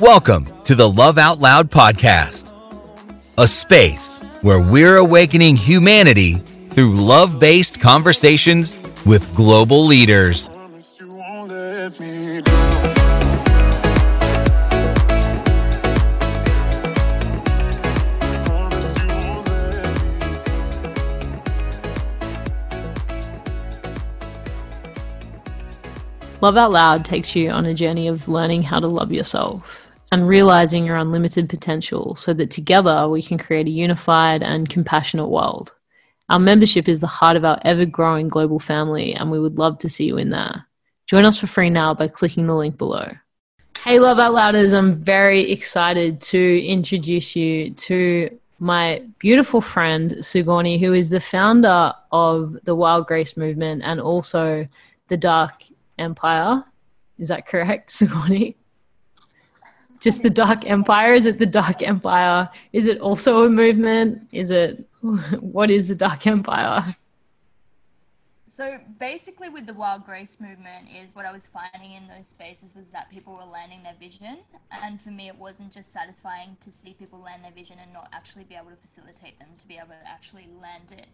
Welcome 0.00 0.46
to 0.64 0.74
the 0.74 0.90
Love 0.90 1.18
Out 1.18 1.38
Loud 1.38 1.70
podcast, 1.70 2.52
a 3.38 3.46
space 3.46 4.20
where 4.42 4.58
we're 4.58 4.96
awakening 4.96 5.54
humanity 5.54 6.34
through 6.34 6.94
love 6.94 7.38
based 7.38 7.80
conversations 7.80 8.72
with 9.06 9.32
global 9.36 9.86
leaders. 9.86 10.48
Love 26.40 26.56
Out 26.56 26.72
Loud 26.72 27.04
takes 27.04 27.36
you 27.36 27.48
on 27.50 27.64
a 27.64 27.72
journey 27.72 28.08
of 28.08 28.26
learning 28.26 28.64
how 28.64 28.80
to 28.80 28.88
love 28.88 29.12
yourself 29.12 29.83
and 30.14 30.28
realizing 30.28 30.84
your 30.84 30.96
unlimited 30.96 31.48
potential 31.48 32.14
so 32.14 32.32
that 32.32 32.48
together 32.48 33.08
we 33.08 33.20
can 33.20 33.36
create 33.36 33.66
a 33.66 33.70
unified 33.70 34.44
and 34.44 34.70
compassionate 34.70 35.28
world. 35.28 35.74
Our 36.28 36.38
membership 36.38 36.88
is 36.88 37.00
the 37.00 37.08
heart 37.08 37.36
of 37.36 37.44
our 37.44 37.58
ever 37.62 37.84
growing 37.84 38.28
global 38.28 38.60
family, 38.60 39.12
and 39.16 39.28
we 39.28 39.40
would 39.40 39.58
love 39.58 39.76
to 39.78 39.88
see 39.88 40.04
you 40.04 40.16
in 40.16 40.30
there. 40.30 40.66
Join 41.06 41.24
us 41.24 41.36
for 41.36 41.48
free 41.48 41.68
now 41.68 41.94
by 41.94 42.06
clicking 42.06 42.46
the 42.46 42.54
link 42.54 42.78
below. 42.78 43.10
Hey, 43.82 43.98
Love 43.98 44.20
Out 44.20 44.32
Louders, 44.32 44.72
I'm 44.72 44.94
very 44.94 45.50
excited 45.50 46.20
to 46.20 46.64
introduce 46.64 47.34
you 47.34 47.72
to 47.72 48.38
my 48.60 49.02
beautiful 49.18 49.60
friend 49.60 50.24
Sigourney, 50.24 50.78
who 50.78 50.92
is 50.92 51.10
the 51.10 51.18
founder 51.18 51.92
of 52.12 52.56
the 52.62 52.76
Wild 52.76 53.08
Grace 53.08 53.36
movement 53.36 53.82
and 53.84 54.00
also 54.00 54.68
the 55.08 55.16
Dark 55.16 55.64
Empire. 55.98 56.62
Is 57.18 57.26
that 57.28 57.48
correct, 57.48 57.90
Sigourney? 57.98 58.56
Just 60.04 60.22
the 60.22 60.28
Dark 60.28 60.66
Empire? 60.66 61.14
Is 61.14 61.24
it 61.24 61.38
the 61.38 61.46
Dark 61.46 61.82
Empire? 61.82 62.50
Is 62.74 62.86
it 62.86 63.00
also 63.00 63.46
a 63.46 63.48
movement? 63.48 64.28
Is 64.32 64.50
it 64.50 64.86
what 65.40 65.70
is 65.70 65.88
the 65.88 65.94
Dark 65.94 66.26
Empire? 66.26 66.94
So 68.44 68.78
basically, 69.00 69.48
with 69.48 69.64
the 69.64 69.72
Wild 69.72 70.04
Grace 70.04 70.42
movement, 70.42 70.88
is 71.02 71.14
what 71.14 71.24
I 71.24 71.32
was 71.32 71.46
finding 71.46 71.92
in 71.92 72.06
those 72.06 72.26
spaces 72.26 72.76
was 72.76 72.84
that 72.92 73.10
people 73.10 73.32
were 73.32 73.50
landing 73.50 73.82
their 73.82 73.96
vision, 73.98 74.40
and 74.70 75.00
for 75.00 75.08
me, 75.08 75.28
it 75.28 75.38
wasn't 75.38 75.72
just 75.72 75.90
satisfying 75.90 76.58
to 76.60 76.70
see 76.70 76.92
people 76.98 77.20
land 77.20 77.42
their 77.42 77.52
vision 77.52 77.78
and 77.82 77.90
not 77.90 78.08
actually 78.12 78.44
be 78.44 78.56
able 78.56 78.72
to 78.72 78.76
facilitate 78.76 79.38
them 79.38 79.48
to 79.56 79.66
be 79.66 79.76
able 79.76 79.96
to 80.02 80.06
actually 80.06 80.46
land 80.60 80.92
it 80.92 81.06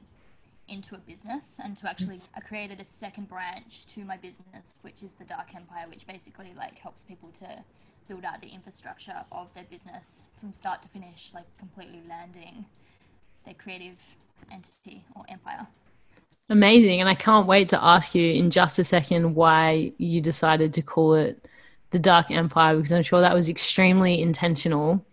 into 0.68 0.94
a 0.94 0.98
business 0.98 1.58
and 1.62 1.76
to 1.76 1.88
actually 1.88 2.20
I 2.34 2.40
created 2.40 2.80
a 2.80 2.84
second 2.84 3.28
branch 3.28 3.86
to 3.86 4.04
my 4.04 4.16
business 4.16 4.76
which 4.82 5.02
is 5.02 5.14
the 5.14 5.24
Dark 5.24 5.54
Empire 5.54 5.86
which 5.88 6.06
basically 6.06 6.52
like 6.56 6.78
helps 6.78 7.02
people 7.02 7.30
to 7.40 7.64
build 8.08 8.24
out 8.24 8.40
the 8.40 8.48
infrastructure 8.48 9.24
of 9.32 9.52
their 9.54 9.64
business 9.64 10.26
from 10.38 10.52
start 10.52 10.82
to 10.82 10.88
finish 10.88 11.32
like 11.34 11.46
completely 11.58 12.02
landing 12.08 12.64
their 13.44 13.54
creative 13.54 14.16
entity 14.52 15.04
or 15.16 15.24
empire. 15.28 15.66
Amazing 16.48 17.00
and 17.00 17.08
I 17.08 17.14
can't 17.14 17.46
wait 17.46 17.68
to 17.70 17.84
ask 17.84 18.14
you 18.14 18.32
in 18.32 18.50
just 18.50 18.78
a 18.78 18.84
second 18.84 19.34
why 19.34 19.92
you 19.98 20.20
decided 20.20 20.72
to 20.74 20.82
call 20.82 21.14
it 21.14 21.48
the 21.90 21.98
Dark 21.98 22.30
Empire 22.30 22.76
because 22.76 22.92
I'm 22.92 23.02
sure 23.02 23.20
that 23.20 23.34
was 23.34 23.48
extremely 23.48 24.22
intentional 24.22 25.04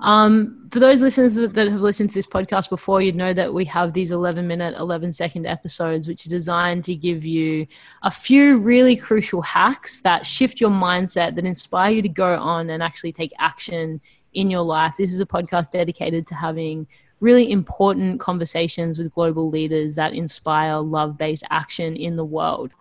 um, 0.00 0.68
for 0.70 0.80
those 0.80 1.02
listeners 1.02 1.34
that, 1.36 1.54
that 1.54 1.68
have 1.68 1.80
listened 1.80 2.10
to 2.10 2.14
this 2.14 2.26
podcast 2.26 2.68
before, 2.68 3.00
you'd 3.00 3.14
know 3.14 3.32
that 3.32 3.54
we 3.54 3.64
have 3.66 3.92
these 3.92 4.10
11 4.10 4.46
minute, 4.46 4.74
11 4.78 5.12
second 5.12 5.46
episodes, 5.46 6.08
which 6.08 6.26
are 6.26 6.30
designed 6.30 6.84
to 6.84 6.96
give 6.96 7.24
you 7.24 7.66
a 8.02 8.10
few 8.10 8.58
really 8.58 8.96
crucial 8.96 9.40
hacks 9.40 10.00
that 10.00 10.26
shift 10.26 10.60
your 10.60 10.70
mindset, 10.70 11.36
that 11.36 11.44
inspire 11.44 11.92
you 11.92 12.02
to 12.02 12.08
go 12.08 12.34
on 12.34 12.70
and 12.70 12.82
actually 12.82 13.12
take 13.12 13.32
action 13.38 14.00
in 14.32 14.50
your 14.50 14.62
life. 14.62 14.96
This 14.98 15.12
is 15.12 15.20
a 15.20 15.26
podcast 15.26 15.70
dedicated 15.70 16.26
to 16.26 16.34
having 16.34 16.86
really 17.20 17.50
important 17.50 18.20
conversations 18.20 18.98
with 18.98 19.14
global 19.14 19.48
leaders 19.48 19.94
that 19.94 20.12
inspire 20.12 20.76
love 20.76 21.16
based 21.16 21.44
action 21.50 21.96
in 21.96 22.16
the 22.16 22.24
world. 22.24 22.72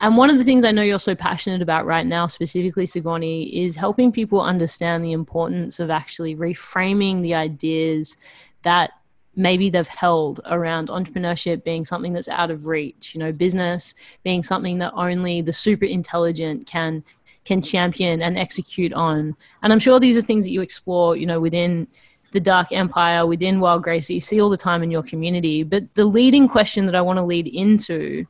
And 0.00 0.16
one 0.16 0.28
of 0.28 0.38
the 0.38 0.44
things 0.44 0.64
I 0.64 0.72
know 0.72 0.82
you're 0.82 0.98
so 0.98 1.14
passionate 1.14 1.62
about 1.62 1.86
right 1.86 2.06
now, 2.06 2.26
specifically 2.26 2.84
Sigourney, 2.84 3.64
is 3.64 3.76
helping 3.76 4.12
people 4.12 4.40
understand 4.40 5.04
the 5.04 5.12
importance 5.12 5.80
of 5.80 5.90
actually 5.90 6.36
reframing 6.36 7.22
the 7.22 7.34
ideas 7.34 8.16
that 8.62 8.90
maybe 9.36 9.70
they've 9.70 9.88
held 9.88 10.40
around 10.46 10.88
entrepreneurship 10.88 11.64
being 11.64 11.84
something 11.84 12.12
that's 12.12 12.28
out 12.28 12.50
of 12.50 12.66
reach, 12.66 13.14
you 13.14 13.18
know, 13.18 13.32
business 13.32 13.94
being 14.22 14.42
something 14.42 14.78
that 14.78 14.92
only 14.94 15.40
the 15.40 15.52
super 15.52 15.84
intelligent 15.84 16.66
can 16.66 17.02
can 17.44 17.60
champion 17.60 18.22
and 18.22 18.38
execute 18.38 18.92
on. 18.94 19.36
And 19.62 19.72
I'm 19.72 19.78
sure 19.78 20.00
these 20.00 20.16
are 20.16 20.22
things 20.22 20.44
that 20.44 20.50
you 20.50 20.62
explore, 20.62 21.14
you 21.14 21.26
know, 21.26 21.40
within 21.40 21.86
the 22.32 22.40
Dark 22.40 22.72
Empire, 22.72 23.26
within 23.26 23.60
Wild 23.60 23.82
Grace, 23.82 24.08
that 24.08 24.14
you 24.14 24.20
see 24.20 24.40
all 24.40 24.48
the 24.48 24.56
time 24.56 24.82
in 24.82 24.90
your 24.90 25.02
community. 25.02 25.62
But 25.62 25.94
the 25.94 26.06
leading 26.06 26.48
question 26.48 26.86
that 26.86 26.94
I 26.94 27.02
want 27.02 27.18
to 27.18 27.22
lead 27.22 27.46
into 27.46 28.26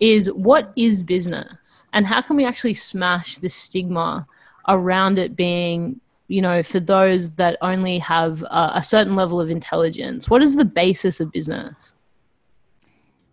is 0.00 0.30
what 0.32 0.72
is 0.76 1.02
business? 1.02 1.84
And 1.92 2.06
how 2.06 2.20
can 2.20 2.36
we 2.36 2.44
actually 2.44 2.74
smash 2.74 3.38
the 3.38 3.48
stigma 3.48 4.26
around 4.68 5.18
it 5.18 5.36
being 5.36 6.00
you 6.28 6.42
know 6.42 6.60
for 6.62 6.80
those 6.80 7.32
that 7.36 7.56
only 7.60 7.98
have 7.98 8.42
a, 8.42 8.72
a 8.74 8.82
certain 8.82 9.16
level 9.16 9.40
of 9.40 9.50
intelligence? 9.50 10.28
What 10.28 10.42
is 10.42 10.56
the 10.56 10.64
basis 10.64 11.20
of 11.20 11.32
business? 11.32 11.94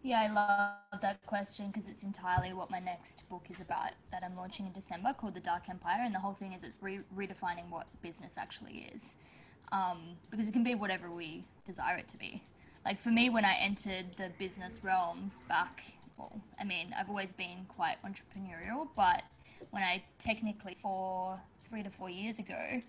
Yeah 0.03 0.19
i 0.19 0.27
love 0.27 1.01
that 1.01 1.25
question 1.25 1.67
because 1.67 1.87
it's 1.87 2.03
entirely 2.03 2.51
what 2.51 2.69
my 2.69 2.79
next 2.79 3.23
book 3.29 3.45
is 3.49 3.61
about 3.61 3.91
that 4.11 4.21
i'm 4.21 4.35
launching 4.35 4.65
in 4.65 4.73
december 4.73 5.13
called 5.13 5.33
the 5.33 5.39
dark 5.39 5.69
empire 5.69 6.01
and 6.03 6.13
the 6.13 6.19
whole 6.19 6.33
thing 6.33 6.51
is 6.51 6.61
it's 6.63 6.77
re- 6.81 6.99
redefining 7.17 7.69
what 7.69 7.87
business 8.01 8.37
actually 8.37 8.89
is. 8.93 9.15
Um, 9.71 10.17
because 10.29 10.49
it 10.49 10.51
can 10.51 10.63
be 10.63 10.75
whatever 10.75 11.09
we 11.09 11.45
desire 11.65 11.95
it 11.97 12.07
to 12.09 12.17
be. 12.17 12.43
Like 12.85 12.99
for 12.99 13.11
me 13.11 13.29
when 13.29 13.45
i 13.45 13.55
entered 13.55 14.07
the 14.17 14.29
business 14.37 14.83
realms 14.83 15.41
back 15.47 15.83
well, 16.17 16.41
I 16.59 16.63
mean, 16.63 16.93
I've 16.97 17.09
always 17.09 17.33
been 17.33 17.65
quite 17.67 17.97
entrepreneurial, 18.03 18.87
but 18.95 19.23
when 19.71 19.83
I 19.83 20.03
technically 20.19 20.77
for 20.79 21.39
three 21.69 21.83
to 21.83 21.89
four 21.89 22.09
years 22.09 22.39
ago, 22.39 22.81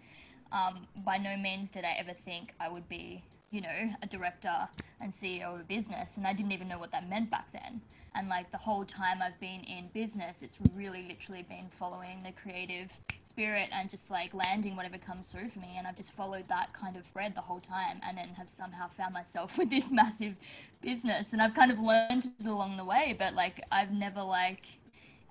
um, 0.53 0.87
by 1.05 1.19
no 1.19 1.37
means 1.37 1.71
did 1.71 1.85
I 1.85 1.93
ever 1.99 2.13
think 2.13 2.53
I 2.61 2.69
would 2.69 2.89
be, 2.89 3.23
you 3.55 3.61
know, 3.61 3.95
a 4.03 4.07
director 4.07 4.69
and 5.01 5.13
CEO 5.13 5.55
of 5.55 5.61
a 5.61 5.65
business, 5.65 6.17
and 6.17 6.27
I 6.27 6.33
didn't 6.33 6.51
even 6.51 6.67
know 6.67 6.79
what 6.79 6.91
that 6.91 7.09
meant 7.09 7.31
back 7.31 7.53
then. 7.53 7.81
And 8.17 8.29
like 8.29 8.51
the 8.51 8.59
whole 8.59 8.85
time 8.85 9.23
I've 9.23 9.39
been 9.39 9.63
in 9.65 9.89
business, 9.93 10.43
it's 10.43 10.59
really 10.75 11.05
literally 11.09 11.43
been 11.43 11.69
following 11.69 12.23
the 12.25 12.33
creative 12.33 12.93
spirit 13.23 13.71
and 13.73 13.91
just 13.91 14.11
like 14.11 14.35
landing 14.35 14.77
whatever 14.77 14.99
comes 14.99 15.33
through 15.33 15.51
for 15.51 15.59
me. 15.61 15.75
And 15.77 15.87
I've 15.87 15.97
just 15.97 16.13
followed 16.13 16.47
that 16.49 16.73
kind 16.73 16.97
of 16.97 17.05
thread 17.05 17.35
the 17.35 17.41
whole 17.41 17.59
time 17.59 18.01
and 18.07 18.17
then 18.17 18.29
have 18.37 18.49
somehow 18.49 18.89
found 18.89 19.15
myself 19.15 19.59
with 19.59 19.71
this 19.71 19.91
massive 19.91 20.37
business. 20.81 21.33
And 21.33 21.43
I've 21.43 21.55
kind 21.55 21.73
of 21.73 21.81
learned 21.81 22.27
it 22.39 22.47
along 22.47 22.77
the 22.77 22.85
way, 22.85 23.17
but 23.19 23.35
like 23.35 23.61
I've 23.73 23.93
never 23.93 24.23
like, 24.23 24.67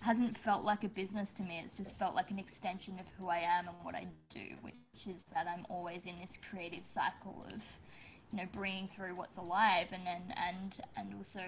hasn't 0.02 0.38
felt 0.38 0.66
like 0.66 0.84
a 0.84 0.90
business 0.90 1.34
to 1.36 1.44
me. 1.44 1.62
It's 1.64 1.78
just 1.78 1.98
felt 1.98 2.16
like 2.16 2.32
an 2.32 2.40
extension 2.40 3.00
of 3.00 3.06
who 3.18 3.30
I 3.30 3.38
am 3.38 3.70
and 3.70 3.78
what 3.84 3.96
I 3.96 4.08
do, 4.30 4.58
which 4.62 5.08
is 5.08 5.24
that 5.34 5.48
I'm 5.48 5.66
always 5.70 6.06
in 6.06 6.20
this 6.20 6.38
creative 6.50 6.86
cycle 6.86 7.46
of, 7.54 7.64
you 8.34 8.42
know, 8.42 8.50
bringing 8.52 8.88
through 8.88 9.16
what's 9.16 9.38
alive 9.38 9.88
and 9.92 10.06
then 10.08 10.34
and 10.36 10.80
and 10.98 11.14
also 11.16 11.44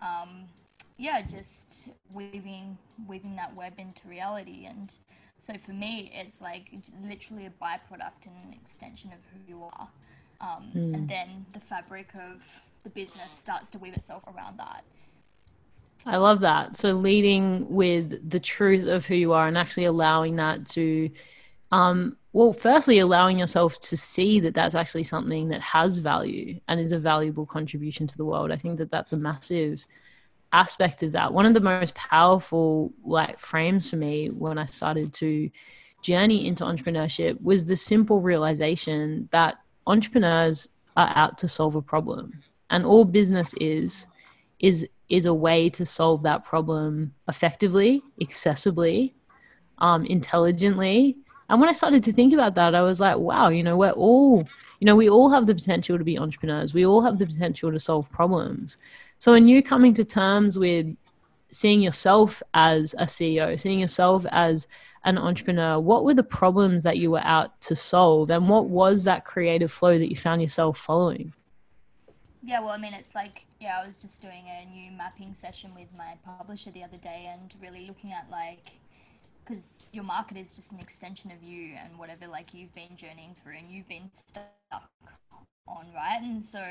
um, 0.00 0.48
yeah, 0.96 1.20
just 1.20 1.88
weaving 2.12 2.78
weaving 3.06 3.36
that 3.36 3.54
web 3.54 3.74
into 3.78 4.08
reality. 4.08 4.66
And 4.66 4.94
so 5.38 5.54
for 5.58 5.72
me, 5.72 6.10
it's 6.14 6.40
like 6.40 6.70
literally 7.06 7.46
a 7.46 7.50
byproduct 7.50 8.26
and 8.26 8.34
an 8.46 8.52
extension 8.54 9.12
of 9.12 9.18
who 9.32 9.40
you 9.46 9.62
are. 9.62 9.88
Um, 10.40 10.70
mm. 10.74 10.94
And 10.94 11.08
then 11.08 11.46
the 11.52 11.60
fabric 11.60 12.08
of 12.14 12.62
the 12.82 12.90
business 12.90 13.32
starts 13.32 13.70
to 13.72 13.78
weave 13.78 13.94
itself 13.94 14.24
around 14.26 14.58
that. 14.58 14.84
I 16.04 16.16
love 16.16 16.40
that. 16.40 16.76
So 16.76 16.94
leading 16.94 17.68
with 17.72 18.28
the 18.28 18.40
truth 18.40 18.86
of 18.86 19.06
who 19.06 19.14
you 19.14 19.32
are 19.32 19.46
and 19.46 19.56
actually 19.56 19.84
allowing 19.84 20.36
that 20.36 20.66
to, 20.68 21.10
um, 21.72 22.16
well, 22.34 22.52
firstly, 22.52 22.98
allowing 22.98 23.38
yourself 23.38 23.80
to 23.80 23.96
see 23.96 24.40
that 24.40 24.54
that's 24.54 24.74
actually 24.74 25.04
something 25.04 25.48
that 25.48 25.60
has 25.62 25.96
value 25.96 26.60
and 26.68 26.78
is 26.78 26.92
a 26.92 26.98
valuable 26.98 27.46
contribution 27.46 28.06
to 28.06 28.16
the 28.16 28.24
world. 28.24 28.52
I 28.52 28.56
think 28.56 28.78
that 28.78 28.90
that's 28.90 29.12
a 29.12 29.16
massive 29.16 29.84
aspect 30.52 31.02
of 31.02 31.12
that. 31.12 31.32
One 31.32 31.46
of 31.46 31.54
the 31.54 31.60
most 31.60 31.94
powerful 31.94 32.92
like 33.04 33.38
frames 33.38 33.88
for 33.88 33.96
me 33.96 34.28
when 34.28 34.58
I 34.58 34.66
started 34.66 35.12
to 35.14 35.50
journey 36.02 36.46
into 36.46 36.64
entrepreneurship 36.64 37.40
was 37.42 37.64
the 37.64 37.76
simple 37.76 38.20
realization 38.20 39.28
that 39.30 39.56
entrepreneurs 39.86 40.68
are 40.96 41.12
out 41.14 41.38
to 41.38 41.48
solve 41.48 41.74
a 41.74 41.82
problem. 41.82 42.42
And 42.70 42.84
all 42.84 43.04
business 43.04 43.54
is 43.54 44.06
is 44.60 44.86
is 45.08 45.26
a 45.26 45.34
way 45.34 45.68
to 45.70 45.84
solve 45.84 46.22
that 46.22 46.44
problem 46.44 47.14
effectively, 47.28 48.02
accessibly, 48.20 49.12
um, 49.78 50.04
intelligently. 50.06 51.16
And 51.48 51.60
when 51.60 51.68
I 51.68 51.72
started 51.72 52.02
to 52.04 52.12
think 52.12 52.32
about 52.32 52.54
that, 52.54 52.74
I 52.74 52.82
was 52.82 53.00
like, 53.00 53.18
wow, 53.18 53.48
you 53.48 53.62
know, 53.62 53.76
we're 53.76 53.90
all, 53.90 54.46
you 54.80 54.86
know, 54.86 54.96
we 54.96 55.08
all 55.08 55.28
have 55.30 55.46
the 55.46 55.54
potential 55.54 55.98
to 55.98 56.04
be 56.04 56.18
entrepreneurs. 56.18 56.72
We 56.72 56.86
all 56.86 57.02
have 57.02 57.18
the 57.18 57.26
potential 57.26 57.70
to 57.72 57.80
solve 57.80 58.10
problems. 58.10 58.78
So, 59.18 59.34
in 59.34 59.48
you 59.48 59.62
coming 59.62 59.94
to 59.94 60.04
terms 60.04 60.58
with 60.58 60.96
seeing 61.50 61.82
yourself 61.82 62.42
as 62.54 62.94
a 62.94 63.04
CEO, 63.04 63.58
seeing 63.60 63.80
yourself 63.80 64.24
as 64.32 64.66
an 65.04 65.18
entrepreneur, 65.18 65.78
what 65.78 66.04
were 66.04 66.14
the 66.14 66.22
problems 66.22 66.82
that 66.84 66.98
you 66.98 67.10
were 67.10 67.24
out 67.24 67.60
to 67.62 67.76
solve? 67.76 68.30
And 68.30 68.48
what 68.48 68.68
was 68.68 69.04
that 69.04 69.24
creative 69.24 69.70
flow 69.70 69.98
that 69.98 70.08
you 70.08 70.16
found 70.16 70.40
yourself 70.40 70.78
following? 70.78 71.34
Yeah, 72.42 72.60
well, 72.60 72.70
I 72.70 72.78
mean, 72.78 72.94
it's 72.94 73.14
like, 73.14 73.46
yeah, 73.60 73.80
I 73.80 73.86
was 73.86 74.00
just 74.00 74.20
doing 74.20 74.46
a 74.48 74.66
new 74.66 74.90
mapping 74.90 75.32
session 75.34 75.72
with 75.74 75.88
my 75.96 76.16
publisher 76.24 76.72
the 76.72 76.82
other 76.82 76.96
day 76.96 77.30
and 77.32 77.54
really 77.60 77.86
looking 77.86 78.12
at 78.12 78.28
like, 78.30 78.80
because 79.44 79.82
your 79.92 80.04
market 80.04 80.36
is 80.36 80.54
just 80.54 80.72
an 80.72 80.78
extension 80.78 81.30
of 81.30 81.42
you 81.42 81.74
and 81.82 81.98
whatever 81.98 82.26
like 82.26 82.54
you've 82.54 82.74
been 82.74 82.96
journeying 82.96 83.34
through 83.42 83.56
and 83.58 83.70
you've 83.70 83.88
been 83.88 84.10
stuck 84.12 84.42
on, 85.66 85.86
right? 85.94 86.20
And 86.22 86.44
so 86.44 86.62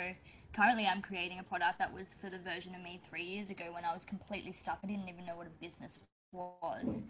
currently 0.53 0.85
I'm 0.85 1.01
creating 1.01 1.39
a 1.39 1.43
product 1.43 1.79
that 1.79 1.93
was 1.93 2.15
for 2.19 2.29
the 2.29 2.37
version 2.37 2.75
of 2.75 2.81
me 2.81 2.99
three 3.09 3.23
years 3.23 3.49
ago 3.49 3.65
when 3.73 3.85
I 3.85 3.93
was 3.93 4.05
completely 4.05 4.53
stuck. 4.53 4.79
I 4.83 4.87
didn't 4.87 5.09
even 5.09 5.25
know 5.25 5.35
what 5.35 5.47
a 5.47 5.61
business 5.61 5.99
was. 6.31 7.03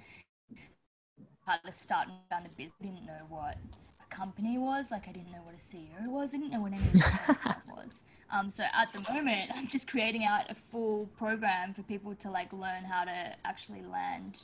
How 1.46 1.58
to 1.66 1.72
start 1.72 2.08
and 2.08 2.18
run 2.32 2.46
a 2.46 2.50
business, 2.50 2.74
I 2.82 2.86
didn't 2.86 3.06
know 3.06 3.26
what 3.30 3.58
a 4.00 4.16
company 4.16 4.58
was. 4.58 4.92
Like 4.92 5.08
I 5.08 5.12
didn't 5.12 5.32
know 5.32 5.42
what 5.44 5.56
a 5.56 5.58
CEO 5.58 6.08
was. 6.08 6.34
I 6.34 6.38
didn't 6.38 6.52
know 6.52 6.62
what 6.62 6.74
any 6.74 6.82
of 6.82 6.94
that 6.94 7.40
stuff 7.40 7.62
was. 7.76 8.04
Um, 8.32 8.50
so 8.50 8.64
at 8.74 8.94
the 8.94 9.12
moment, 9.12 9.52
I'm 9.54 9.68
just 9.68 9.90
creating 9.90 10.24
out 10.24 10.50
a 10.50 10.56
full 10.56 11.08
program 11.18 11.74
for 11.74 11.84
people 11.84 12.16
to 12.16 12.32
like 12.32 12.54
learn 12.54 12.84
how 12.84 13.04
to 13.04 13.36
actually 13.44 13.82
land 13.82 14.42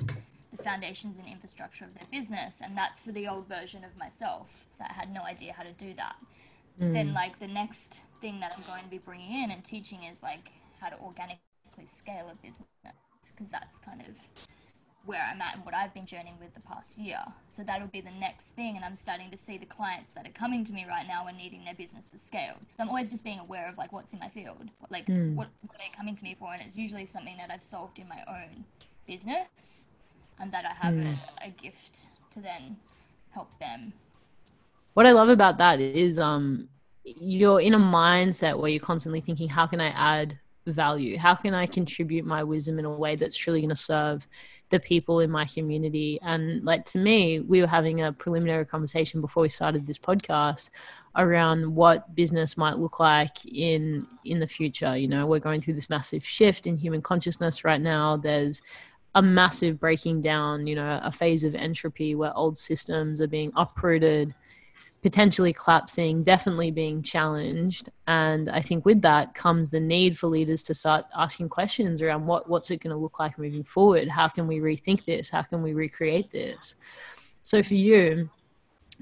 the 0.55 0.63
foundations 0.63 1.17
and 1.17 1.27
infrastructure 1.27 1.85
of 1.85 1.94
their 1.94 2.07
business 2.11 2.61
and 2.63 2.77
that's 2.77 3.01
for 3.01 3.11
the 3.11 3.27
old 3.27 3.47
version 3.47 3.83
of 3.83 3.95
myself 3.97 4.65
that 4.79 4.91
had 4.91 5.13
no 5.13 5.21
idea 5.21 5.53
how 5.53 5.63
to 5.63 5.73
do 5.73 5.94
that 5.95 6.15
mm. 6.81 6.94
then 6.94 7.13
like 7.13 7.38
the 7.39 7.47
next 7.47 8.01
thing 8.21 8.39
that 8.39 8.51
i'm 8.55 8.63
going 8.65 8.83
to 8.83 8.89
be 8.89 8.97
bringing 8.97 9.44
in 9.44 9.51
and 9.51 9.63
teaching 9.63 10.03
is 10.03 10.23
like 10.23 10.51
how 10.79 10.89
to 10.89 10.97
organically 10.99 11.38
scale 11.85 12.29
a 12.31 12.35
business 12.45 12.67
because 13.35 13.51
that's 13.51 13.79
kind 13.79 14.01
of 14.01 14.47
where 15.05 15.21
i'm 15.31 15.41
at 15.41 15.55
and 15.55 15.65
what 15.65 15.73
i've 15.73 15.94
been 15.94 16.05
journeying 16.05 16.38
with 16.39 16.53
the 16.53 16.59
past 16.61 16.97
year 16.97 17.19
so 17.49 17.63
that'll 17.63 17.88
be 17.88 18.01
the 18.01 18.11
next 18.19 18.47
thing 18.47 18.75
and 18.75 18.85
i'm 18.85 18.95
starting 18.95 19.29
to 19.29 19.38
see 19.38 19.57
the 19.57 19.65
clients 19.65 20.11
that 20.11 20.25
are 20.25 20.31
coming 20.31 20.63
to 20.63 20.73
me 20.73 20.85
right 20.88 21.07
now 21.07 21.27
and 21.27 21.38
needing 21.38 21.63
their 21.65 21.75
businesses 21.75 22.21
scaled 22.21 22.59
so 22.59 22.83
i'm 22.83 22.89
always 22.89 23.11
just 23.11 23.23
being 23.23 23.39
aware 23.39 23.67
of 23.67 23.77
like 23.77 23.91
what's 23.91 24.13
in 24.13 24.19
my 24.19 24.29
field 24.29 24.69
like 24.89 25.05
mm. 25.07 25.35
what, 25.35 25.49
what 25.61 25.75
are 25.75 25.79
they 25.79 25.95
coming 25.95 26.15
to 26.15 26.23
me 26.23 26.35
for 26.39 26.53
and 26.53 26.61
it's 26.61 26.77
usually 26.77 27.05
something 27.05 27.35
that 27.38 27.51
i've 27.51 27.63
solved 27.63 27.99
in 27.99 28.07
my 28.07 28.21
own 28.27 28.65
business 29.05 29.88
and 30.39 30.51
that 30.51 30.65
I 30.65 30.85
have 30.85 30.93
mm. 30.93 31.15
a, 31.41 31.47
a 31.47 31.49
gift 31.49 32.07
to 32.31 32.39
then 32.39 32.77
help 33.31 33.57
them. 33.59 33.93
What 34.93 35.05
I 35.05 35.11
love 35.11 35.29
about 35.29 35.57
that 35.59 35.79
is 35.79 36.17
um 36.19 36.69
you're 37.03 37.61
in 37.61 37.73
a 37.73 37.79
mindset 37.79 38.59
where 38.59 38.69
you're 38.69 38.81
constantly 38.81 39.21
thinking, 39.21 39.47
how 39.47 39.65
can 39.65 39.79
I 39.79 39.89
add 39.89 40.37
value? 40.65 41.17
How 41.17 41.35
can 41.35 41.53
I 41.53 41.65
contribute 41.65 42.25
my 42.25 42.43
wisdom 42.43 42.79
in 42.79 42.85
a 42.85 42.91
way 42.91 43.15
that's 43.15 43.37
truly 43.37 43.61
going 43.61 43.69
to 43.69 43.75
serve 43.75 44.27
the 44.69 44.79
people 44.79 45.21
in 45.21 45.31
my 45.31 45.45
community? 45.45 46.19
And 46.21 46.63
like 46.63 46.85
to 46.85 46.97
me, 46.97 47.39
we 47.39 47.61
were 47.61 47.67
having 47.67 48.01
a 48.01 48.11
preliminary 48.11 48.65
conversation 48.65 49.21
before 49.21 49.43
we 49.43 49.49
started 49.49 49.87
this 49.87 49.97
podcast 49.97 50.69
around 51.15 51.73
what 51.73 52.13
business 52.13 52.57
might 52.57 52.77
look 52.77 52.99
like 52.99 53.45
in 53.45 54.05
in 54.25 54.39
the 54.39 54.47
future. 54.47 54.95
You 54.95 55.07
know, 55.07 55.25
we're 55.25 55.39
going 55.39 55.61
through 55.61 55.75
this 55.75 55.89
massive 55.89 56.25
shift 56.25 56.67
in 56.67 56.77
human 56.77 57.01
consciousness 57.01 57.63
right 57.63 57.81
now. 57.81 58.17
There's 58.17 58.61
a 59.17 59.21
massive 59.21 59.79
breaking 59.79 60.21
down, 60.21 60.67
you 60.67 60.75
know, 60.75 60.99
a 61.03 61.11
phase 61.11 61.43
of 61.43 61.55
entropy 61.55 62.13
where 62.13 62.37
old 62.37 62.55
systems 62.55 63.19
are 63.19 63.27
being 63.27 63.51
uprooted, 63.55 64.31
potentially 65.01 65.51
collapsing, 65.51 66.21
definitely 66.21 66.69
being 66.69 67.01
challenged. 67.01 67.89
And 68.05 68.47
I 68.47 68.61
think 68.61 68.85
with 68.85 69.01
that 69.01 69.33
comes 69.33 69.71
the 69.71 69.79
need 69.79 70.19
for 70.19 70.27
leaders 70.27 70.61
to 70.63 70.75
start 70.75 71.05
asking 71.17 71.49
questions 71.49 71.99
around 71.99 72.27
what, 72.27 72.47
what's 72.47 72.69
it 72.69 72.83
going 72.83 72.91
to 72.91 73.01
look 73.01 73.17
like 73.17 73.39
moving 73.39 73.63
forward? 73.63 74.07
How 74.07 74.27
can 74.27 74.45
we 74.45 74.59
rethink 74.59 75.03
this? 75.03 75.31
How 75.31 75.41
can 75.41 75.63
we 75.63 75.73
recreate 75.73 76.31
this? 76.31 76.75
So 77.41 77.63
for 77.63 77.73
you, 77.73 78.29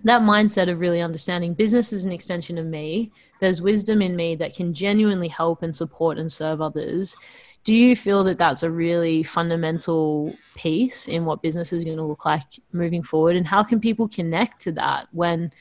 that 0.05 0.21
mindset 0.21 0.71
of 0.71 0.79
really 0.79 1.01
understanding 1.01 1.53
business 1.53 1.91
is 1.91 2.05
an 2.05 2.13
extension 2.13 2.57
of 2.57 2.65
me. 2.65 3.11
There's 3.41 3.61
wisdom 3.61 4.01
in 4.01 4.15
me 4.15 4.37
that 4.37 4.55
can 4.55 4.73
genuinely 4.73 5.27
help 5.27 5.61
and 5.61 5.75
support 5.75 6.17
and 6.19 6.31
serve 6.31 6.61
others 6.61 7.17
do 7.65 7.73
you 7.73 7.95
feel 7.95 8.23
that 8.23 8.37
that's 8.37 8.61
a 8.61 8.69
really 8.69 9.23
fundamental 9.23 10.33
piece 10.53 11.07
in 11.07 11.25
what 11.25 11.41
business 11.41 11.73
is 11.73 11.83
going 11.83 11.97
to 11.97 12.03
look 12.03 12.23
like 12.23 12.43
moving 12.71 13.01
forward? 13.01 13.35
And 13.35 13.45
how 13.45 13.63
can 13.63 13.79
people 13.79 14.07
connect 14.07 14.61
to 14.61 14.71
that 14.73 15.07
when 15.11 15.51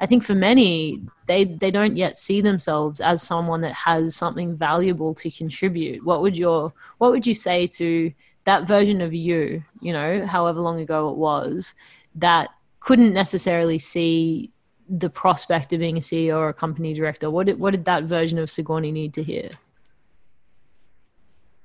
i 0.00 0.06
think 0.06 0.24
for 0.24 0.34
many 0.34 1.00
they 1.26 1.44
they 1.44 1.70
don't 1.70 1.96
yet 1.96 2.16
see 2.16 2.40
themselves 2.40 3.00
as 3.00 3.22
someone 3.22 3.60
that 3.60 3.72
has 3.72 4.14
something 4.14 4.54
valuable 4.54 5.14
to 5.14 5.30
contribute? 5.30 6.04
What 6.04 6.20
would 6.20 6.36
your 6.36 6.72
what 6.98 7.10
would 7.12 7.26
you 7.26 7.34
say 7.34 7.66
to 7.78 8.12
that 8.44 8.68
version 8.68 9.00
of 9.00 9.14
you 9.14 9.64
you 9.80 9.92
know 9.92 10.26
however 10.26 10.60
long 10.60 10.80
ago 10.80 11.08
it 11.08 11.16
was 11.16 11.74
that 12.16 12.50
couldn't 12.80 13.14
necessarily 13.14 13.78
see 13.78 14.50
the 14.90 15.08
prospect 15.08 15.72
of 15.72 15.80
being 15.80 15.96
a 15.96 16.00
ceo 16.00 16.36
or 16.36 16.50
a 16.50 16.54
company 16.54 16.92
director? 16.92 17.30
What 17.30 17.46
did, 17.46 17.58
what 17.58 17.70
did 17.70 17.86
that 17.86 18.04
version 18.04 18.38
of 18.38 18.50
sigourney 18.50 18.92
need 18.92 19.14
to 19.14 19.22
hear 19.22 19.50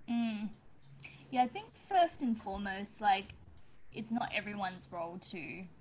Mm. 0.10 0.50
Yeah, 1.32 1.44
I 1.44 1.48
think 1.48 1.68
first 1.88 2.22
and 2.22 2.42
foremost, 2.42 3.02
like, 3.02 3.34
it's 3.94 4.12
not 4.12 4.32
everyone's 4.34 4.88
role 4.92 5.18
to 5.32 5.38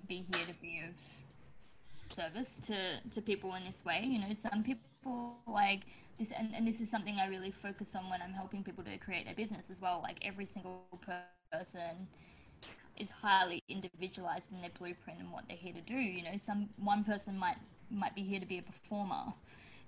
be 0.07 0.25
here 0.33 0.45
to 0.47 0.53
be 0.61 0.81
of 0.87 2.13
service 2.13 2.59
to, 2.61 2.75
to 3.11 3.21
people 3.21 3.55
in 3.55 3.65
this 3.65 3.83
way. 3.85 4.03
You 4.05 4.19
know, 4.19 4.33
some 4.33 4.63
people 4.63 5.37
like 5.47 5.81
this, 6.17 6.31
and, 6.31 6.53
and 6.55 6.67
this 6.67 6.81
is 6.81 6.89
something 6.89 7.17
I 7.19 7.27
really 7.27 7.51
focus 7.51 7.95
on 7.95 8.09
when 8.09 8.21
I'm 8.21 8.33
helping 8.33 8.63
people 8.63 8.83
to 8.83 8.97
create 8.97 9.25
their 9.25 9.35
business 9.35 9.69
as 9.69 9.81
well. 9.81 10.01
Like, 10.03 10.17
every 10.21 10.45
single 10.45 10.87
person 11.51 12.07
is 12.97 13.11
highly 13.11 13.63
individualized 13.69 14.51
in 14.51 14.61
their 14.61 14.71
blueprint 14.77 15.19
and 15.19 15.31
what 15.31 15.45
they're 15.47 15.57
here 15.57 15.73
to 15.73 15.81
do. 15.81 15.95
You 15.95 16.23
know, 16.23 16.37
some 16.37 16.69
one 16.77 17.03
person 17.03 17.37
might 17.37 17.57
might 17.91 18.13
be 18.13 18.21
here 18.21 18.39
to 18.39 18.45
be 18.45 18.59
a 18.59 18.61
performer 18.61 19.33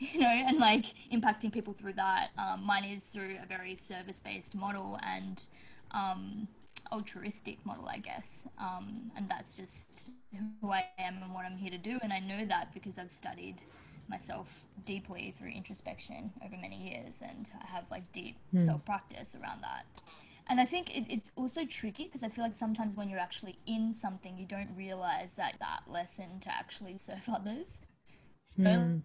you 0.13 0.19
know, 0.19 0.27
and 0.27 0.57
like 0.57 0.85
impacting 1.13 1.53
people 1.53 1.73
through 1.73 1.93
that. 1.93 2.29
Um, 2.37 2.65
mine 2.65 2.85
is 2.85 3.05
through 3.05 3.37
a 3.41 3.45
very 3.45 3.75
service 3.75 4.17
based 4.17 4.55
model 4.55 4.99
and 5.03 5.47
um, 5.91 6.47
altruistic 6.91 7.63
model, 7.65 7.87
I 7.87 7.99
guess. 7.99 8.47
Um, 8.57 9.11
and 9.15 9.29
that's 9.29 9.53
just 9.53 10.09
who 10.59 10.71
I 10.71 10.85
am 10.97 11.21
and 11.21 11.33
what 11.33 11.45
I'm 11.45 11.55
here 11.55 11.69
to 11.69 11.77
do. 11.77 11.99
And 12.01 12.11
I 12.11 12.17
know 12.19 12.45
that 12.45 12.73
because 12.73 12.97
I've 12.97 13.11
studied 13.11 13.57
myself 14.09 14.65
deeply 14.85 15.35
through 15.37 15.49
introspection 15.49 16.31
over 16.43 16.57
many 16.59 16.77
years 16.77 17.21
and 17.21 17.51
I 17.61 17.67
have 17.67 17.85
like 17.91 18.11
deep 18.11 18.37
mm. 18.53 18.65
self 18.65 18.83
practice 18.83 19.35
around 19.39 19.61
that. 19.61 19.85
And 20.47 20.59
I 20.59 20.65
think 20.65 20.89
it, 20.89 21.05
it's 21.07 21.29
also 21.35 21.63
tricky 21.65 22.05
because 22.05 22.23
I 22.23 22.29
feel 22.29 22.43
like 22.43 22.55
sometimes 22.55 22.97
when 22.97 23.07
you're 23.07 23.19
actually 23.19 23.59
in 23.67 23.93
something, 23.93 24.35
you 24.35 24.47
don't 24.47 24.75
realize 24.75 25.33
that 25.33 25.57
that 25.59 25.81
lesson 25.87 26.39
to 26.41 26.49
actually 26.51 26.97
serve 26.97 27.29
others. 27.31 27.81
Mm 28.59 29.03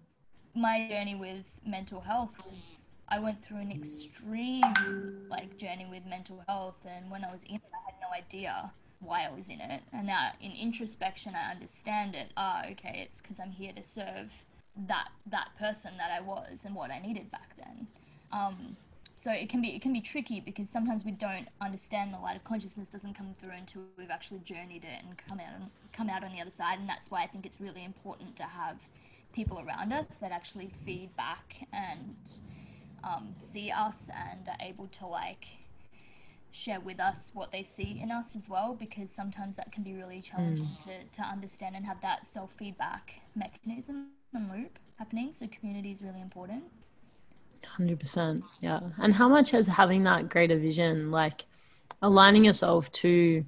my 0.56 0.88
journey 0.88 1.14
with 1.14 1.44
mental 1.64 2.00
health 2.00 2.36
was 2.50 2.88
I 3.08 3.18
went 3.18 3.44
through 3.44 3.58
an 3.58 3.70
extreme 3.70 5.26
like 5.30 5.56
journey 5.58 5.86
with 5.88 6.06
mental 6.06 6.42
health 6.48 6.84
and 6.88 7.10
when 7.10 7.24
I 7.24 7.30
was 7.30 7.44
in 7.44 7.56
it 7.56 7.62
I 7.72 7.92
had 7.92 8.00
no 8.00 8.16
idea 8.16 8.72
why 9.00 9.26
I 9.26 9.30
was 9.30 9.48
in 9.48 9.60
it. 9.60 9.82
And 9.92 10.06
now 10.06 10.32
in 10.40 10.52
introspection 10.52 11.34
I 11.34 11.52
understand 11.52 12.14
it. 12.14 12.30
Ah 12.36 12.64
okay 12.72 13.04
it's 13.06 13.20
because 13.20 13.38
I'm 13.38 13.52
here 13.52 13.72
to 13.76 13.84
serve 13.84 14.32
that 14.88 15.08
that 15.30 15.48
person 15.58 15.92
that 15.98 16.10
I 16.10 16.20
was 16.20 16.64
and 16.64 16.74
what 16.74 16.90
I 16.90 16.98
needed 16.98 17.30
back 17.30 17.56
then. 17.56 17.86
Um, 18.32 18.76
so 19.14 19.32
it 19.32 19.48
can 19.48 19.62
be 19.62 19.68
it 19.68 19.82
can 19.82 19.92
be 19.92 20.00
tricky 20.00 20.40
because 20.40 20.68
sometimes 20.68 21.04
we 21.04 21.10
don't 21.10 21.48
understand 21.60 22.12
the 22.12 22.18
light 22.18 22.36
of 22.36 22.44
consciousness 22.44 22.90
doesn't 22.90 23.14
come 23.14 23.34
through 23.40 23.54
until 23.54 23.82
we've 23.96 24.10
actually 24.10 24.40
journeyed 24.40 24.84
it 24.84 25.02
and 25.06 25.16
come 25.16 25.40
out 25.40 25.54
on, 25.54 25.70
come 25.92 26.10
out 26.10 26.22
on 26.22 26.32
the 26.32 26.40
other 26.40 26.50
side. 26.50 26.78
And 26.78 26.88
that's 26.88 27.10
why 27.10 27.22
I 27.22 27.26
think 27.26 27.46
it's 27.46 27.60
really 27.60 27.84
important 27.84 28.36
to 28.36 28.42
have 28.42 28.88
people 29.36 29.62
around 29.66 29.92
us 29.92 30.16
that 30.16 30.32
actually 30.32 30.70
feed 30.84 31.14
back 31.14 31.68
and 31.72 32.16
um, 33.04 33.34
see 33.38 33.70
us 33.70 34.08
and 34.30 34.48
are 34.48 34.66
able 34.66 34.86
to 34.86 35.06
like 35.06 35.46
share 36.50 36.80
with 36.80 36.98
us 36.98 37.32
what 37.34 37.52
they 37.52 37.62
see 37.62 38.00
in 38.02 38.10
us 38.10 38.34
as 38.34 38.48
well 38.48 38.74
because 38.74 39.10
sometimes 39.10 39.56
that 39.56 39.70
can 39.70 39.82
be 39.82 39.92
really 39.92 40.22
challenging 40.22 40.64
mm. 40.64 40.84
to, 40.84 41.16
to 41.20 41.22
understand 41.22 41.76
and 41.76 41.84
have 41.84 42.00
that 42.00 42.24
self 42.24 42.50
feedback 42.54 43.20
mechanism 43.34 44.08
and 44.32 44.50
loop 44.50 44.78
happening. 44.98 45.30
So 45.32 45.46
community 45.48 45.92
is 45.92 46.02
really 46.02 46.22
important. 46.22 46.64
100% 47.78 48.42
yeah. 48.60 48.80
And 48.98 49.12
how 49.12 49.28
much 49.28 49.50
has 49.50 49.66
having 49.66 50.02
that 50.04 50.30
greater 50.30 50.58
vision 50.58 51.10
like 51.10 51.44
aligning 52.00 52.44
yourself 52.44 52.90
to 52.92 53.44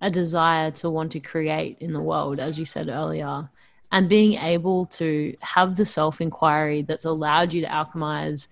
a 0.00 0.10
desire 0.10 0.70
to 0.70 0.90
want 0.90 1.10
to 1.12 1.20
create 1.20 1.78
in 1.80 1.92
the 1.92 2.00
world 2.00 2.38
as 2.40 2.58
you 2.58 2.64
said 2.64 2.88
earlier 2.88 3.48
and 3.92 4.08
being 4.08 4.32
able 4.34 4.86
to 4.86 5.36
have 5.40 5.76
the 5.76 5.86
self 5.86 6.20
inquiry 6.20 6.82
that's 6.82 7.04
allowed 7.04 7.52
you 7.52 7.60
to 7.60 7.68
alchemize 7.68 8.48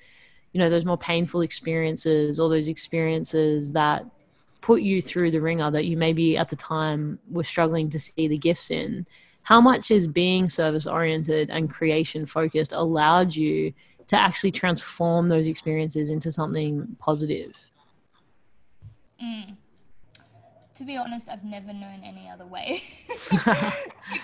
you 0.52 0.60
know 0.60 0.70
those 0.70 0.84
more 0.84 0.98
painful 0.98 1.40
experiences 1.40 2.38
or 2.38 2.48
those 2.48 2.68
experiences 2.68 3.72
that 3.72 4.04
put 4.60 4.82
you 4.82 5.00
through 5.00 5.30
the 5.30 5.40
ringer 5.40 5.70
that 5.70 5.86
you 5.86 5.96
maybe 5.96 6.36
at 6.36 6.50
the 6.50 6.56
time 6.56 7.18
were 7.30 7.44
struggling 7.44 7.88
to 7.88 7.98
see 7.98 8.28
the 8.28 8.38
gifts 8.38 8.70
in 8.70 9.06
how 9.42 9.60
much 9.60 9.90
is 9.90 10.06
being 10.06 10.48
service 10.48 10.86
oriented 10.86 11.50
and 11.50 11.70
creation 11.70 12.26
focused 12.26 12.72
allowed 12.72 13.34
you 13.34 13.72
to 14.06 14.16
actually 14.16 14.50
transform 14.50 15.28
those 15.28 15.48
experiences 15.48 16.10
into 16.10 16.30
something 16.30 16.96
positive 16.98 17.52
Mm. 19.22 19.56
To 20.80 20.86
be 20.86 20.96
honest, 20.96 21.28
I've 21.28 21.44
never 21.44 21.74
known 21.74 22.00
any 22.02 22.26
other 22.26 22.46
way. 22.46 22.82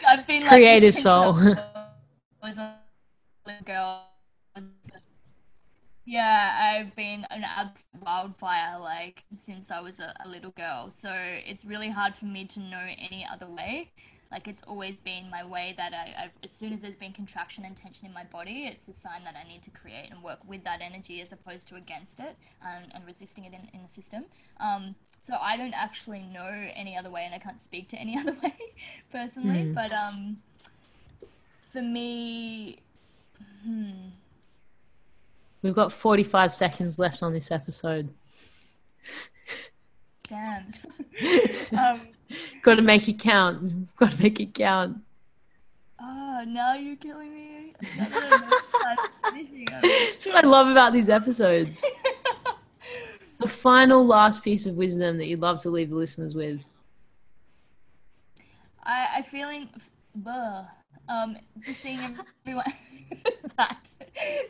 I've 0.09 0.27
been 0.27 0.41
like 0.41 0.53
Creative 0.53 0.95
soul. 0.95 1.37
I 1.37 1.59
was 2.43 2.57
a 2.57 2.77
little 3.47 3.63
girl. 3.63 4.07
Yeah, 6.07 6.79
I've 6.81 6.97
been 6.97 7.27
an 7.31 7.45
absolute 7.45 8.03
wildfire 8.03 8.79
like 8.81 9.25
since 9.37 9.71
I 9.71 9.81
was 9.81 10.01
a, 10.01 10.15
a 10.25 10.29
little 10.31 10.53
girl. 10.53 10.91
So 10.91 11.13
it's 11.15 11.67
really 11.67 11.91
hard 11.91 12.17
for 12.17 12.25
me 12.25 12.47
to 12.47 12.61
know 12.61 12.87
any 13.11 13.27
other 13.31 13.47
way. 13.47 13.91
Like 14.31 14.49
it's 14.49 14.63
always 14.63 14.99
been 14.99 15.29
my 15.31 15.45
way 15.45 15.75
that 15.77 15.93
I, 15.93 16.25
I've, 16.25 16.31
as 16.43 16.53
soon 16.53 16.73
as 16.73 16.81
there's 16.81 16.97
been 16.97 17.13
contraction 17.13 17.65
and 17.65 17.77
tension 17.77 18.07
in 18.07 18.15
my 18.15 18.25
body, 18.25 18.67
it's 18.67 18.89
a 18.89 18.93
sign 18.93 19.25
that 19.25 19.35
I 19.37 19.47
need 19.47 19.63
to 19.65 19.71
create 19.71 20.09
and 20.11 20.23
work 20.23 20.39
with 20.47 20.65
that 20.65 20.81
energy 20.81 21.21
as 21.21 21.33
opposed 21.33 21.69
to 21.69 21.77
against 21.77 22.19
it 22.19 22.35
and, 22.65 22.87
and 22.95 23.07
resisting 23.07 23.45
it 23.45 23.53
in, 23.53 23.69
in 23.75 23.83
the 23.83 23.89
system. 23.89 24.25
Um, 24.59 24.95
so 25.26 25.37
I 25.40 25.56
don't 25.56 25.75
actually 25.75 26.23
know 26.33 26.49
any 26.76 26.97
other 26.97 27.11
way, 27.11 27.25
and 27.25 27.35
I 27.35 27.38
can't 27.38 27.61
speak 27.61 27.88
to 27.88 27.97
any 27.97 28.16
other 28.21 28.37
way 28.45 28.54
personally. 29.11 29.64
Mm. 29.64 29.75
But 29.75 29.92
um, 29.92 30.37
for 31.73 31.83
me, 31.83 32.78
hmm, 33.64 33.90
We've 35.62 35.75
got 35.75 35.90
45 35.90 36.54
seconds 36.54 36.97
left 36.97 37.25
on 37.25 37.33
this 37.33 37.50
episode. 37.50 38.09
Damn. 40.28 40.71
um, 41.76 42.02
Got 42.62 42.76
to 42.76 42.83
make 42.83 43.09
it 43.09 43.18
count. 43.18 43.97
Got 43.97 44.12
to 44.12 44.23
make 44.23 44.38
it 44.38 44.54
count. 44.54 44.99
oh, 46.00 46.45
now 46.47 46.75
you're 46.75 46.95
killing 46.95 47.35
me. 47.35 47.75
Now 47.99 48.09
that 48.11 48.23
I 48.23 48.28
know 48.28 48.47
that 48.49 48.97
it's 49.04 49.14
finishing, 49.28 49.66
I'm- 49.73 49.83
That's 49.83 50.26
what 50.26 50.45
I 50.45 50.47
love 50.47 50.68
about 50.68 50.92
these 50.92 51.09
episodes. 51.09 51.85
The 53.47 53.53
final 53.53 54.05
last 54.05 54.43
piece 54.43 54.67
of 54.67 54.75
wisdom 54.75 55.19
that 55.19 55.26
you'd 55.26 55.38
love 55.38 55.61
to 55.61 55.71
leave 55.71 55.91
the 55.91 55.95
listeners 55.95 56.35
with. 56.35 56.59
I, 58.83 59.07
I 59.19 59.23
feeling, 59.23 59.69
um, 61.09 61.37
just 61.65 61.81
seeing 61.81 62.00
everyone 62.45 62.73
that 63.57 63.95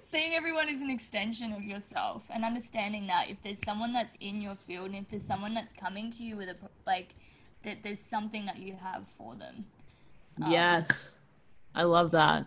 seeing 0.00 0.32
everyone 0.32 0.70
as 0.70 0.80
an 0.80 0.88
extension 0.88 1.52
of 1.52 1.62
yourself 1.62 2.22
and 2.30 2.42
understanding 2.42 3.06
that 3.08 3.28
if 3.28 3.36
there's 3.44 3.60
someone 3.60 3.92
that's 3.92 4.16
in 4.20 4.40
your 4.40 4.56
field 4.66 4.86
and 4.86 4.96
if 4.96 5.10
there's 5.10 5.24
someone 5.24 5.52
that's 5.52 5.74
coming 5.74 6.10
to 6.12 6.22
you 6.22 6.38
with 6.38 6.48
a 6.48 6.56
like 6.86 7.14
that 7.64 7.76
there's 7.82 8.00
something 8.00 8.46
that 8.46 8.56
you 8.56 8.78
have 8.82 9.06
for 9.18 9.34
them. 9.34 9.66
Yes. 10.38 11.16
I 11.74 11.82
love 11.82 12.12
that. 12.12 12.46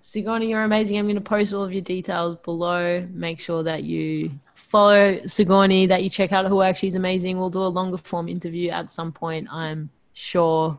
Sigourney, 0.00 0.50
you're 0.50 0.64
amazing. 0.64 0.98
I'm 0.98 1.04
going 1.04 1.14
to 1.14 1.20
post 1.20 1.54
all 1.54 1.62
of 1.62 1.72
your 1.72 1.80
details 1.80 2.38
below. 2.42 3.06
Make 3.12 3.38
sure 3.38 3.62
that 3.62 3.84
you 3.84 4.32
follow 4.64 5.20
Sigourney, 5.26 5.86
that 5.86 6.02
you 6.02 6.10
check 6.10 6.32
out 6.32 6.46
her 6.46 6.54
work. 6.54 6.76
She's 6.76 6.96
amazing. 6.96 7.38
We'll 7.38 7.50
do 7.50 7.60
a 7.60 7.68
longer 7.68 7.96
form 7.96 8.28
interview 8.28 8.70
at 8.70 8.90
some 8.90 9.12
point, 9.12 9.46
I'm 9.50 9.90
sure. 10.14 10.78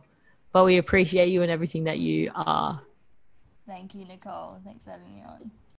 But 0.52 0.66
we 0.66 0.78
appreciate 0.78 1.30
you 1.30 1.42
and 1.42 1.52
everything 1.52 1.84
that 1.86 2.00
you 2.00 2.32
are. 2.36 2.82
Thank 3.68 3.96
you, 3.96 4.06
Nicole. 4.06 4.58
Thanks 4.64 4.84
for 4.84 4.92
having 4.92 5.16
me 5.16 5.24
on. 5.28 5.52